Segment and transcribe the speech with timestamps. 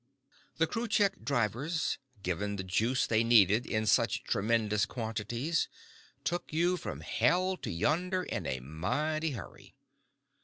[0.57, 5.69] The Kruchek drivers, given the juice they needed in such tremendous quantities,
[6.23, 9.75] took you from hell to yonder in a mighty hurry.